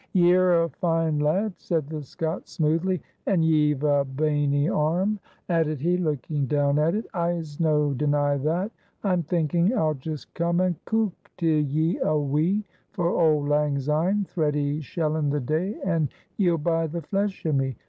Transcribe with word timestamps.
"Ye're 0.13 0.63
a 0.63 0.67
fine 0.69 1.19
lad," 1.19 1.53
said 1.59 1.85
the 1.85 2.01
Scot, 2.01 2.47
smoothly, 2.47 3.03
"and 3.27 3.45
ye've 3.45 3.83
a 3.83 4.03
boeny 4.03 4.65
aerm," 4.65 5.19
added 5.47 5.79
he, 5.79 5.95
looking 5.95 6.47
down 6.47 6.79
at 6.79 6.95
it. 6.95 7.05
"I'se 7.13 7.59
no 7.59 7.93
deny 7.93 8.35
that. 8.37 8.71
I'm 9.03 9.21
thinking 9.21 9.77
I'll 9.77 9.93
just 9.93 10.33
come 10.33 10.59
and 10.59 10.75
cuik 10.85 11.11
till 11.37 11.59
ye 11.59 11.99
a 11.99 12.17
wee 12.17 12.63
for 12.89 13.09
auld 13.13 13.47
lang 13.47 13.77
syne 13.77 14.25
thretty 14.25 14.79
schelln 14.79 15.29
the 15.29 15.39
day 15.39 15.75
an' 15.85 16.09
ye'll 16.35 16.57
buy 16.57 16.87
the 16.87 17.03
flesh 17.03 17.45
o' 17.45 17.51
me. 17.51 17.75